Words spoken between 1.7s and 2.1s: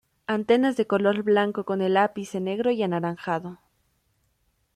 el